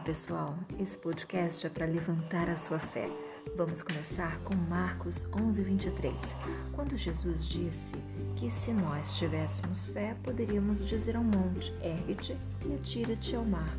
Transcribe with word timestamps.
Olá, 0.00 0.06
pessoal. 0.06 0.58
Esse 0.78 0.96
podcast 0.96 1.66
é 1.66 1.68
para 1.68 1.84
levantar 1.84 2.48
a 2.48 2.56
sua 2.56 2.78
fé. 2.78 3.06
Vamos 3.54 3.82
começar 3.82 4.38
com 4.44 4.56
Marcos 4.56 5.26
11:23, 5.26 6.34
quando 6.72 6.96
Jesus 6.96 7.46
disse 7.46 7.96
que 8.34 8.50
se 8.50 8.72
nós 8.72 9.18
tivéssemos 9.18 9.88
fé, 9.88 10.16
poderíamos 10.22 10.86
dizer 10.86 11.16
ao 11.16 11.22
monte: 11.22 11.70
ergue-te 11.82 12.34
e 12.64 12.74
atira-te 12.74 13.36
ao 13.36 13.44
mar. 13.44 13.76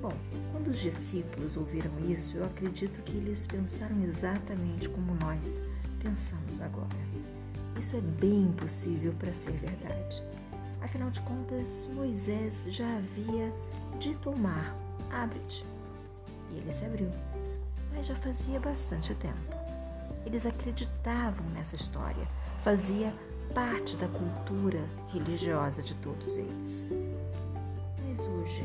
Bom, 0.00 0.14
quando 0.52 0.68
os 0.68 0.78
discípulos 0.78 1.54
ouviram 1.58 1.92
isso, 2.08 2.38
eu 2.38 2.44
acredito 2.46 3.02
que 3.02 3.18
eles 3.18 3.46
pensaram 3.46 4.02
exatamente 4.04 4.88
como 4.88 5.14
nós 5.16 5.60
pensamos 6.02 6.62
agora. 6.62 6.96
Isso 7.78 7.94
é 7.94 8.00
bem 8.00 8.50
possível 8.52 9.12
para 9.18 9.34
ser 9.34 9.52
verdade. 9.52 10.22
Afinal 10.80 11.10
de 11.10 11.20
contas, 11.20 11.90
Moisés 11.92 12.68
já 12.70 12.88
havia 12.96 13.52
dito 13.98 14.30
ao 14.30 14.38
mar: 14.38 14.85
abre-te. 15.10 15.64
E 16.52 16.58
ele 16.58 16.72
se 16.72 16.84
abriu. 16.84 17.10
Mas 17.94 18.06
já 18.06 18.14
fazia 18.16 18.60
bastante 18.60 19.14
tempo. 19.14 19.54
Eles 20.24 20.44
acreditavam 20.44 21.46
nessa 21.50 21.76
história, 21.76 22.24
fazia 22.62 23.12
parte 23.54 23.96
da 23.96 24.08
cultura 24.08 24.84
religiosa 25.12 25.82
de 25.82 25.94
todos 25.96 26.36
eles. 26.36 26.84
Mas 28.06 28.20
hoje, 28.20 28.64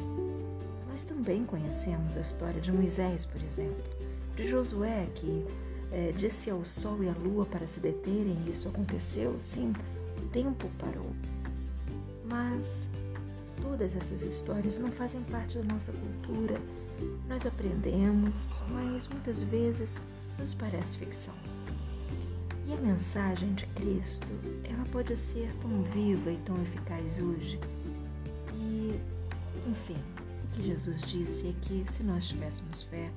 nós 0.90 1.06
também 1.06 1.46
conhecemos 1.46 2.18
a 2.18 2.22
história 2.22 2.60
de 2.60 2.72
Moisés, 2.72 3.26
por 3.26 3.42
exemplo, 3.42 3.84
de 4.36 4.48
Josué, 4.48 5.08
que 5.16 5.46
é, 5.92 6.12
disse 6.14 6.50
ao 6.50 6.66
sol 6.66 7.04
e 7.04 7.10
à 7.10 7.14
lua 7.14 7.46
para 7.46 7.68
se 7.68 7.80
deterem, 7.80 8.36
e 8.48 8.52
isso 8.52 8.68
aconteceu, 8.68 9.36
sim, 9.40 9.74
o 10.18 10.28
tempo 10.30 10.70
parou. 10.80 11.12
Mas 12.26 12.90
Todas 13.62 13.96
essas 13.96 14.24
histórias 14.24 14.80
não 14.80 14.92
fazem 14.92 15.22
parte 15.24 15.58
da 15.58 15.74
nossa 15.74 15.92
cultura. 15.92 16.60
Nós 17.28 17.46
aprendemos, 17.46 18.62
mas 18.70 19.08
muitas 19.08 19.42
vezes 19.42 20.02
nos 20.38 20.54
parece 20.54 20.98
ficção. 20.98 21.34
E 22.68 22.74
a 22.74 22.78
mensagem 22.78 23.54
de 23.54 23.66
Cristo, 23.68 24.34
ela 24.64 24.86
pode 24.92 25.16
ser 25.16 25.52
tão 25.62 25.84
viva 25.84 26.32
e 26.32 26.38
tão 26.38 26.62
eficaz 26.62 27.20
hoje. 27.20 27.60
E, 28.56 29.00
enfim, 29.70 29.98
o 30.46 30.56
que 30.56 30.64
Jesus 30.64 31.02
disse 31.02 31.50
é 31.50 31.54
que 31.62 31.92
se 31.92 32.04
nós 32.04 32.28
tivéssemos 32.28 32.84
fé, 32.84 33.12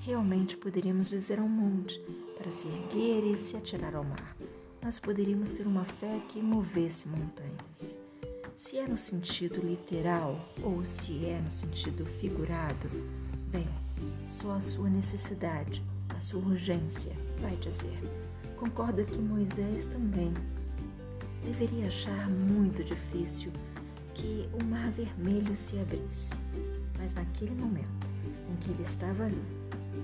realmente 0.00 0.56
poderíamos 0.56 1.08
dizer 1.08 1.38
ao 1.38 1.48
monte 1.48 1.98
para 2.36 2.50
se 2.50 2.68
erguer 2.68 3.32
e 3.32 3.36
se 3.36 3.56
atirar 3.56 3.94
ao 3.94 4.04
mar. 4.04 4.36
Nós 4.82 4.98
poderíamos 4.98 5.52
ter 5.52 5.66
uma 5.66 5.84
fé 5.84 6.20
que 6.28 6.40
movesse 6.40 7.08
montanhas. 7.08 7.98
Se 8.58 8.76
é 8.76 8.88
no 8.88 8.98
sentido 8.98 9.64
literal 9.64 10.36
ou 10.64 10.84
se 10.84 11.24
é 11.24 11.40
no 11.40 11.48
sentido 11.48 12.04
figurado, 12.04 12.90
bem, 13.52 13.68
só 14.26 14.50
a 14.54 14.60
sua 14.60 14.90
necessidade, 14.90 15.80
a 16.08 16.18
sua 16.18 16.40
urgência 16.40 17.12
vai 17.40 17.54
dizer. 17.54 17.96
Concorda 18.56 19.04
que 19.04 19.16
Moisés 19.16 19.86
também 19.86 20.34
deveria 21.44 21.86
achar 21.86 22.28
muito 22.28 22.82
difícil 22.82 23.52
que 24.12 24.48
o 24.60 24.64
mar 24.64 24.90
vermelho 24.90 25.54
se 25.54 25.78
abrisse. 25.78 26.34
Mas 26.98 27.14
naquele 27.14 27.54
momento 27.54 28.08
em 28.50 28.56
que 28.56 28.72
ele 28.72 28.82
estava 28.82 29.26
ali, 29.26 29.44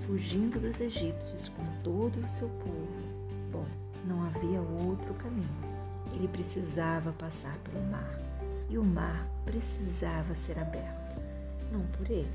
fugindo 0.07 0.61
dos 0.61 0.81
egípcios 0.81 1.49
com 1.49 1.65
todo 1.83 2.21
o 2.21 2.29
seu 2.29 2.49
povo, 2.49 3.51
bom, 3.51 3.67
não 4.07 4.25
havia 4.25 4.61
outro 4.61 5.13
caminho. 5.15 5.75
Ele 6.15 6.29
precisava 6.29 7.11
passar 7.15 7.59
pelo 7.65 7.85
mar 7.91 8.23
e 8.75 8.79
o 8.79 8.83
mar 8.83 9.25
precisava 9.45 10.35
ser 10.35 10.59
aberto, 10.59 11.21
não 11.73 11.83
por 11.97 12.11
ele, 12.11 12.29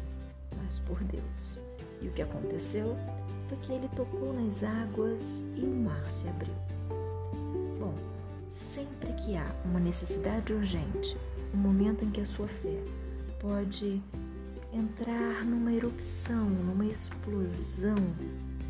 mas 0.55 0.79
por 0.79 1.03
Deus. 1.03 1.59
E 2.01 2.07
o 2.07 2.11
que 2.11 2.21
aconteceu 2.21 2.95
foi 3.49 3.57
que 3.57 3.73
ele 3.73 3.89
tocou 3.89 4.31
nas 4.31 4.63
águas 4.63 5.45
e 5.53 5.65
o 5.65 5.75
mar 5.75 6.09
se 6.09 6.29
abriu. 6.29 6.53
Bom, 7.77 7.93
sempre 8.51 9.11
que 9.13 9.35
há 9.35 9.53
uma 9.65 9.81
necessidade 9.81 10.53
urgente, 10.53 11.17
um 11.53 11.57
momento 11.57 12.05
em 12.05 12.09
que 12.09 12.21
a 12.21 12.25
sua 12.25 12.47
fé 12.47 12.81
pode 13.41 14.01
entrar 14.71 15.43
numa 15.43 15.73
erupção, 15.73 16.49
numa 16.49 16.85
explosão 16.85 17.97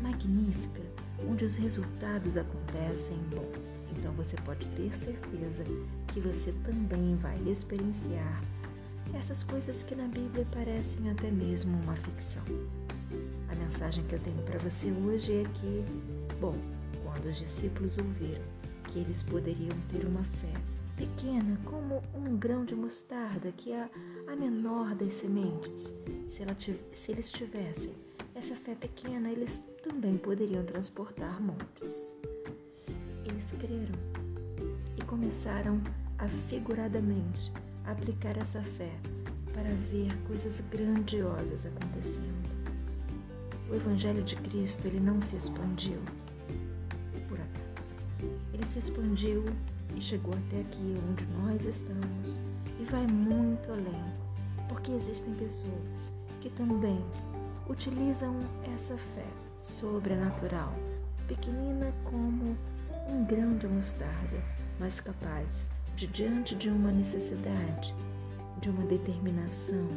magnífica, 0.02 0.82
onde 1.28 1.44
os 1.44 1.54
resultados 1.54 2.36
acontecem, 2.36 3.16
bom, 3.30 3.48
então 3.96 4.12
você 4.12 4.36
pode 4.36 4.66
ter 4.76 4.94
certeza 4.96 5.64
que 6.08 6.20
você 6.20 6.52
também 6.64 7.16
vai 7.16 7.38
experienciar 7.48 8.42
essas 9.14 9.42
coisas 9.42 9.82
que 9.82 9.94
na 9.94 10.06
Bíblia 10.06 10.46
parecem 10.52 11.10
até 11.10 11.30
mesmo 11.30 11.76
uma 11.82 11.96
ficção. 11.96 12.42
A 13.50 13.54
mensagem 13.56 14.04
que 14.04 14.14
eu 14.14 14.20
tenho 14.20 14.42
para 14.42 14.58
você 14.58 14.90
hoje 14.90 15.32
é 15.32 15.44
que, 15.54 15.84
bom, 16.40 16.54
quando 17.02 17.26
os 17.26 17.38
discípulos 17.38 17.98
ouviram 17.98 18.42
que 18.84 18.98
eles 18.98 19.22
poderiam 19.22 19.76
ter 19.90 20.06
uma 20.06 20.24
fé 20.24 20.52
pequena 20.96 21.58
como 21.64 22.02
um 22.14 22.36
grão 22.36 22.64
de 22.64 22.74
mostarda, 22.74 23.52
que 23.52 23.72
é 23.72 23.88
a 24.26 24.36
menor 24.36 24.94
das 24.94 25.14
sementes, 25.14 25.92
se, 26.28 26.44
se 26.92 27.12
eles 27.12 27.30
tivessem 27.30 27.94
essa 28.34 28.54
fé 28.54 28.74
pequena, 28.74 29.30
eles 29.30 29.60
também 29.82 30.16
poderiam 30.16 30.64
transportar 30.64 31.40
montes. 31.40 32.14
Creram 33.58 33.98
e 34.96 35.02
começaram 35.02 35.80
a 36.18 36.28
figuradamente 36.28 37.52
aplicar 37.84 38.36
essa 38.38 38.62
fé 38.62 38.90
para 39.52 39.68
ver 39.90 40.16
coisas 40.26 40.60
grandiosas 40.70 41.66
acontecendo. 41.66 42.48
O 43.68 43.74
Evangelho 43.74 44.22
de 44.22 44.36
Cristo 44.36 44.86
ele 44.86 45.00
não 45.00 45.20
se 45.20 45.36
expandiu 45.36 45.98
por 47.28 47.38
acaso. 47.38 47.86
Ele 48.52 48.64
se 48.64 48.78
expandiu 48.78 49.44
e 49.94 50.00
chegou 50.00 50.32
até 50.34 50.60
aqui 50.60 50.94
onde 51.10 51.26
nós 51.26 51.64
estamos 51.64 52.40
e 52.80 52.84
vai 52.84 53.06
muito 53.06 53.70
além, 53.72 54.14
porque 54.68 54.92
existem 54.92 55.34
pessoas 55.34 56.12
que 56.40 56.50
também 56.50 57.04
utilizam 57.68 58.34
essa 58.74 58.96
fé 58.96 59.26
sobrenatural, 59.60 60.72
pequenina 61.28 61.92
como 62.04 62.56
um 63.10 63.24
grão 63.24 63.56
de 63.56 63.66
mostarda, 63.66 64.40
mas 64.78 65.00
capaz 65.00 65.64
de, 65.96 66.06
diante 66.06 66.54
de 66.54 66.68
uma 66.68 66.92
necessidade, 66.92 67.94
de 68.60 68.70
uma 68.70 68.86
determinação, 68.86 69.88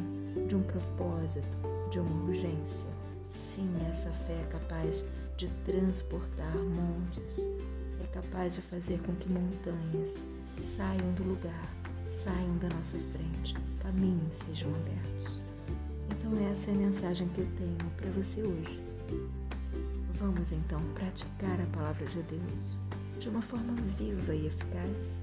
de 0.48 0.56
um 0.56 0.62
propósito, 0.62 1.56
de 1.90 2.00
uma 2.00 2.24
urgência, 2.24 2.88
sim, 3.30 3.70
essa 3.88 4.10
fé 4.10 4.32
é 4.32 4.48
capaz 4.50 5.04
de 5.36 5.48
transportar 5.64 6.56
montes, 6.56 7.48
é 8.02 8.06
capaz 8.08 8.56
de 8.56 8.62
fazer 8.62 8.98
com 9.02 9.14
que 9.14 9.32
montanhas 9.32 10.24
saiam 10.58 11.12
do 11.12 11.22
lugar, 11.22 11.68
saiam 12.08 12.56
da 12.58 12.68
nossa 12.68 12.98
frente, 12.98 13.54
caminhos 13.80 14.36
sejam 14.36 14.70
abertos. 14.74 15.40
Então, 16.10 16.50
essa 16.50 16.70
é 16.70 16.74
a 16.74 16.76
mensagem 16.76 17.28
que 17.28 17.40
eu 17.40 17.48
tenho 17.56 17.90
para 17.96 18.10
você 18.10 18.42
hoje. 18.42 18.82
Vamos 20.14 20.52
então 20.52 20.80
praticar 20.94 21.60
a 21.60 21.66
palavra 21.76 22.06
de 22.06 22.22
Deus 22.22 22.76
de 23.18 23.28
uma 23.28 23.42
forma 23.42 23.74
viva 23.98 24.34
e 24.34 24.46
eficaz 24.46 25.16